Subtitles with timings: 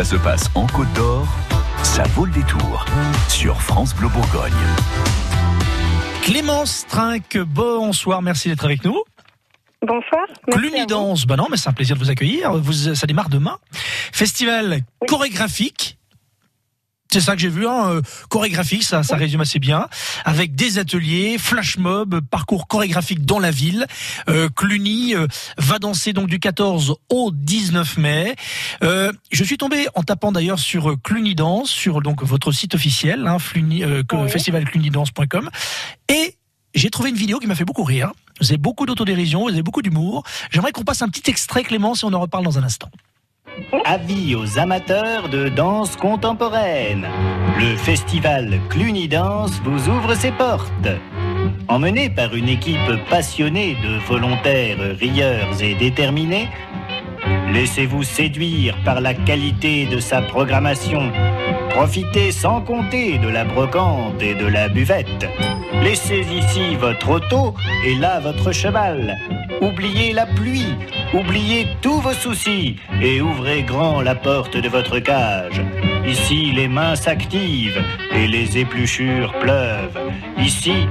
[0.00, 1.28] Ça se passe en Côte d'Or,
[1.82, 2.86] ça vaut le détour
[3.28, 4.50] sur France Bleu Bourgogne.
[6.22, 9.04] Clémence Trinque, bonsoir, merci d'être avec nous.
[9.82, 10.22] Bonsoir.
[10.50, 12.50] Clunidance, bah non, mais c'est un plaisir de vous accueillir.
[12.54, 13.58] Vous, ça démarre demain.
[14.10, 15.98] Festival chorégraphique
[17.12, 19.88] c'est ça que j'ai vu, hein, euh, chorégraphique, ça, ça résume assez bien,
[20.24, 23.86] avec des ateliers, flash mob, parcours chorégraphique dans la ville.
[24.28, 25.26] Euh, Cluny euh,
[25.58, 28.36] va danser donc du 14 au 19 mai.
[28.82, 33.26] Euh, je suis tombé en tapant d'ailleurs sur Cluny Danse, sur donc votre site officiel,
[33.26, 33.82] hein, Cluny,
[34.28, 35.50] festivalclunydance.com,
[36.08, 36.36] et
[36.74, 38.12] j'ai trouvé une vidéo qui m'a fait beaucoup rire.
[38.40, 40.22] Vous avez beaucoup d'autodérision, vous avez beaucoup d'humour.
[40.50, 42.90] J'aimerais qu'on passe un petit extrait, Clément, si on en reparle dans un instant.
[43.84, 47.06] Avis aux amateurs de danse contemporaine.
[47.58, 50.88] Le festival Cluny Danse vous ouvre ses portes.
[51.68, 52.78] Emmené par une équipe
[53.08, 56.48] passionnée de volontaires rieurs et déterminés,
[57.52, 61.12] laissez-vous séduire par la qualité de sa programmation.
[61.70, 65.28] Profitez sans compter de la brocante et de la buvette.
[65.82, 67.54] Laissez ici votre auto
[67.86, 69.16] et là votre cheval.
[69.62, 70.74] Oubliez la pluie,
[71.14, 75.60] oubliez tous vos soucis et ouvrez grand la porte de votre cage.
[76.06, 80.00] Ici, les mains s'activent et les épluchures pleuvent.
[80.38, 80.86] Ici,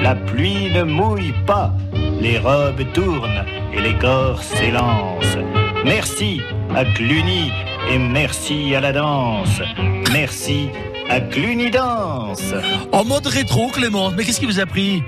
[0.00, 1.72] la pluie ne mouille pas,
[2.20, 5.38] les robes tournent et les corps s'élancent.
[5.84, 6.40] Merci
[6.74, 7.50] à Cluny
[7.90, 9.60] et merci à la danse.
[10.12, 10.68] Merci
[11.08, 12.54] à Clunidance.
[12.92, 14.10] En mode rétro, Clément.
[14.12, 15.02] Mais qu'est-ce qui vous a pris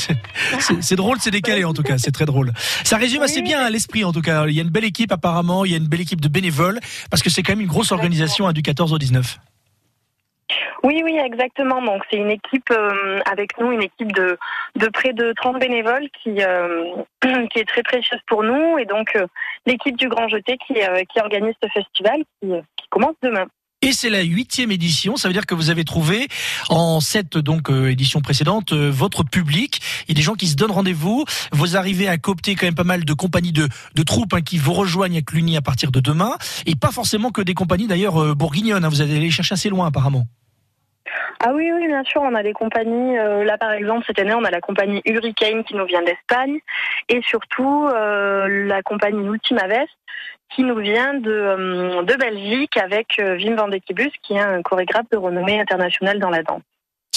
[0.80, 2.52] C'est drôle, c'est décalé en tout cas, c'est très drôle.
[2.84, 4.46] Ça résume assez bien l'esprit en tout cas.
[4.46, 6.80] Il y a une belle équipe apparemment, il y a une belle équipe de bénévoles,
[7.10, 9.38] parce que c'est quand même une grosse organisation hein, du 14 au 19.
[10.82, 11.80] Oui, oui, exactement.
[11.80, 14.38] Donc c'est une équipe euh, avec nous, une équipe de,
[14.76, 16.96] de près de 30 bénévoles qui, euh,
[17.50, 18.78] qui est très précieuse pour nous.
[18.78, 19.26] Et donc euh,
[19.66, 22.50] l'équipe du Grand Jeté qui, qui organise ce festival qui,
[22.90, 23.46] commence demain.
[23.84, 25.16] Et c'est la huitième édition.
[25.16, 26.28] Ça veut dire que vous avez trouvé
[26.68, 29.80] en cette donc édition précédente votre public.
[30.06, 31.24] Il y a des gens qui se donnent rendez-vous.
[31.52, 34.58] Vous arrivez à coopter quand même pas mal de compagnies de, de troupes hein, qui
[34.58, 36.36] vous rejoignent avec l'Uni à partir de demain.
[36.66, 38.84] Et pas forcément que des compagnies d'ailleurs euh, bourguignonnes.
[38.84, 38.88] Hein.
[38.88, 40.26] Vous allez aller chercher assez loin apparemment.
[41.44, 43.16] Ah oui, oui, bien sûr, on a des compagnies.
[43.16, 46.60] là, par exemple, cette année, on a la compagnie Hurricane qui nous vient d'Espagne,
[47.08, 49.90] et surtout la compagnie Ultima Vest
[50.54, 54.40] qui nous vient de, euh, de Belgique avec euh, Wim van de Kibus, qui est
[54.40, 56.62] un chorégraphe de renommée internationale dans la danse.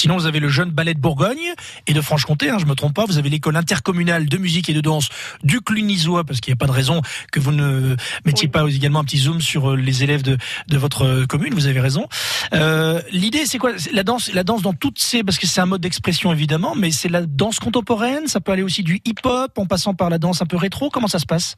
[0.06, 1.56] Sinon, vous avez le jeune ballet de Bourgogne
[1.88, 3.06] et de Franche-Comté, hein, je me trompe pas.
[3.06, 5.10] Vous avez l'école intercommunale de musique et de danse
[5.44, 7.02] du Clunisois, parce qu'il n'y a pas de raison
[7.32, 10.78] que vous ne mettiez pas également un petit zoom sur euh, les élèves de, de
[10.78, 11.56] votre commune.
[11.56, 12.08] Vous avez raison.
[12.54, 13.72] Euh, L'idée, c'est quoi?
[13.94, 16.92] La danse, la danse dans toutes ces, parce que c'est un mode d'expression évidemment, mais
[16.92, 18.28] c'est la danse contemporaine.
[18.28, 20.92] Ça peut aller aussi du hip-hop en passant par la danse un peu rétro.
[20.92, 21.56] Comment ça se passe?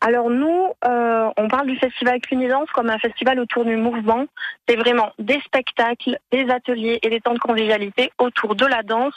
[0.00, 4.26] Alors nous, euh, on parle du festival Cunidance comme un festival autour du mouvement.
[4.68, 9.14] C'est vraiment des spectacles, des ateliers et des temps de convivialité autour de la danse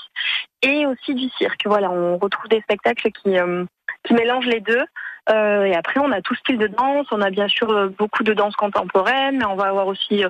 [0.62, 1.66] et aussi du cirque.
[1.66, 3.66] Voilà, on retrouve des spectacles qui, euh,
[4.04, 4.84] qui mélangent les deux.
[5.30, 7.08] Euh, et après, on a tout style de danse.
[7.12, 10.24] On a bien sûr euh, beaucoup de danse contemporaine, mais on va avoir aussi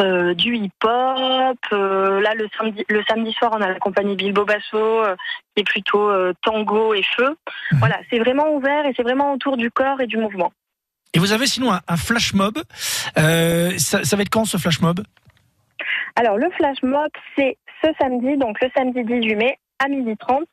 [0.00, 1.58] euh, du hip-hop.
[1.70, 5.02] là, le samedi, le samedi soir, on a la compagnie Bilbo Basso,
[5.54, 6.10] qui est plutôt
[6.42, 7.36] tango et feu.
[7.72, 7.78] Mhm.
[7.78, 10.52] Voilà, c'est vraiment ouvert et c'est vraiment autour du corps et du mouvement.
[11.14, 12.58] Et vous avez sinon un, flash mob.
[13.16, 15.00] Ça, ça, va être quand ce flash mob?
[16.14, 20.44] Alors, le flash mob, c'est ce samedi, donc le samedi 18 mai à 12h30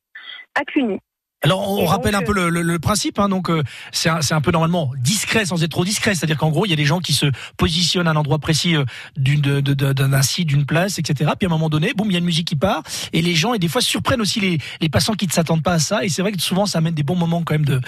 [0.55, 0.99] à Cluny.
[1.43, 4.51] Alors on rappelle un peu le, le, principe, hein, donc euh, c'est un, un, peu
[4.51, 7.11] normalement discret sans être trop discret, c'est-à-dire qu'en gros il y a des gens qui
[7.11, 7.25] se
[7.57, 8.85] positionnent à un endroit précis euh,
[9.17, 11.31] d'un site, d'une place, etc.
[11.37, 12.81] Puis à un moment donné, boum, il y a une musique qui part
[13.11, 15.73] et les gens et des fois surprennent aussi les, les passants qui ne s'attendent pas
[15.73, 17.81] à ça et c'est vrai que souvent ça amène des bons moments quand même de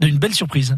[0.00, 0.76] d'une belle surprise.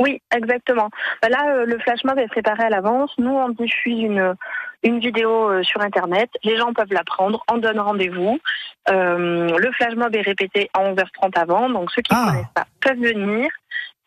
[0.00, 0.90] Oui, exactement.
[1.22, 3.10] Bah là, euh, le flash mob est préparé à l'avance.
[3.18, 4.34] Nous, on diffuse une,
[4.82, 6.30] une vidéo euh, sur Internet.
[6.44, 8.38] Les gens peuvent la prendre, on donne rendez-vous.
[8.88, 12.30] Euh, le flash mob est répété à 11h30 avant, donc ceux qui ne ah.
[12.30, 13.48] connaissent pas peuvent venir.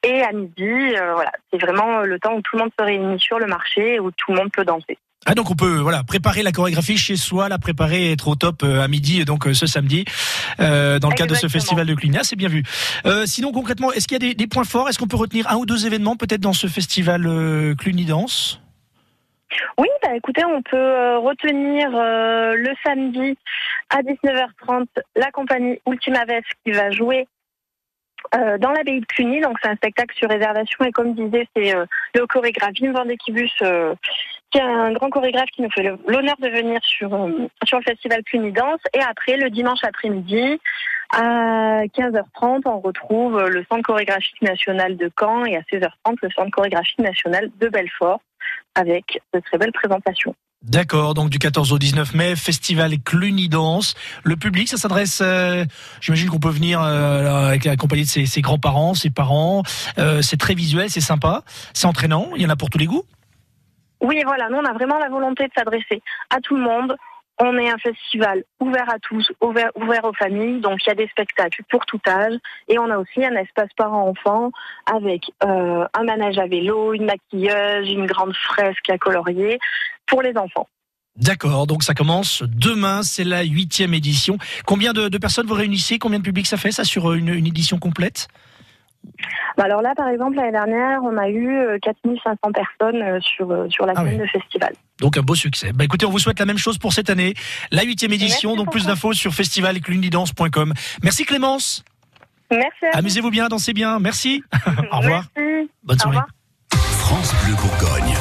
[0.03, 3.39] Et à midi, voilà, c'est vraiment le temps où tout le monde se réunit sur
[3.39, 5.00] le marché, où tout le monde peut danser.
[5.27, 8.62] Ah donc on peut voilà préparer la chorégraphie chez soi, la préparer être au top
[8.63, 10.06] euh, à midi donc euh, ce samedi
[10.60, 12.63] euh, dans le cadre de ce festival de Clunia, c'est bien vu.
[13.07, 14.88] Euh, sinon concrètement, est-ce qu'il y a des, des points forts?
[14.88, 18.62] Est-ce qu'on peut retenir un ou deux événements peut-être dans ce festival euh, Cluny Danse?
[19.77, 23.38] Oui, bah écoutez, on peut retenir le samedi
[23.89, 24.86] à 19h30
[25.16, 27.27] la compagnie Ultima Vest qui va jouer
[28.33, 29.42] euh, dans l'abbaye de Cluny.
[29.42, 33.06] Donc c'est un spectacle sur réservation et comme disait, c'est euh, le chorégraphe Wim van
[33.06, 33.94] de Kibus, euh,
[34.62, 37.10] un grand chorégraphe qui nous fait l'honneur de venir sur
[37.63, 38.81] sur le festival Cluny Danse.
[38.94, 40.60] Et après, le dimanche après-midi,
[41.12, 46.52] à 15h30, on retrouve le Centre chorégraphique national de Caen et à 16h30, le Centre
[46.52, 48.22] chorégraphique national de Belfort.
[48.75, 50.36] avec de très belles présentations.
[50.66, 53.94] D'accord, donc du 14 au 19 mai, festival Cluny Danse.
[54.24, 55.63] Le public, ça s'adresse, euh,
[56.01, 59.62] j'imagine qu'on peut venir euh, avec la de ses, ses grands-parents, ses parents.
[60.00, 61.44] Euh, c'est très visuel, c'est sympa,
[61.74, 63.06] c'est entraînant, il y en a pour tous les goûts
[64.01, 66.95] Oui, voilà, nous on a vraiment la volonté de s'adresser à tout le monde.
[67.38, 71.07] On est un festival ouvert à tous, ouvert, aux familles, donc il y a des
[71.07, 72.36] spectacles pour tout âge,
[72.69, 74.51] et on a aussi un espace parents-enfants
[74.86, 79.59] avec euh, un manège à vélo, une maquilleuse, une grande fresque à colorier
[80.06, 80.69] pour les enfants.
[81.18, 84.38] D'accord, donc ça commence demain, c'est la huitième édition.
[84.65, 85.98] Combien de, personnes vous réunissez?
[85.98, 88.27] Combien de public ça fait ça sur une, édition complète?
[89.57, 94.02] Alors là, par exemple, l'année dernière, on a eu 4500 personnes sur, sur la Ah
[94.02, 94.22] semaine oui.
[94.22, 94.74] de festival.
[95.00, 95.72] Donc un beau succès.
[95.74, 97.34] Bah écoutez, on vous souhaite la même chose pour cette année,
[97.72, 98.52] la huitième édition.
[98.52, 100.74] Merci donc plus d'infos sur festivalclunydance.com.
[101.04, 101.84] Merci Clémence.
[102.52, 102.98] Merci à vous.
[103.00, 104.00] Amusez-vous bien, dansez bien.
[104.00, 104.44] Merci.
[104.92, 105.24] Au revoir.
[105.36, 105.69] Merci.
[105.84, 106.18] Bonne Au soirée.
[106.18, 106.28] revoir.
[107.00, 108.13] France Bleu Bourgogne.